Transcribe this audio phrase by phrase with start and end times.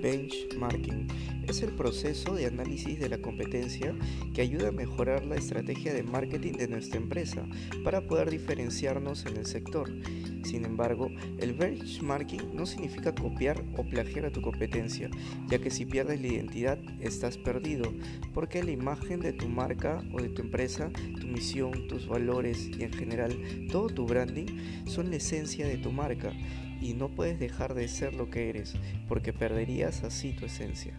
[0.00, 1.08] benchmarking.
[1.46, 3.94] Es el proceso de análisis de la competencia
[4.34, 7.46] que ayuda a mejorar la estrategia de marketing de nuestra empresa
[7.84, 9.90] para poder diferenciarnos en el sector.
[10.44, 15.10] Sin embargo, el benchmarking no significa copiar o plagiar a tu competencia,
[15.48, 17.92] ya que si pierdes la identidad estás perdido,
[18.34, 20.90] porque la imagen de tu marca o de tu empresa,
[21.20, 23.36] tu misión, tus valores y en general
[23.70, 26.32] todo tu branding son la esencia de tu marca
[26.80, 28.74] y no puedes dejar de ser lo que eres,
[29.08, 30.94] porque perderías así tu esencia.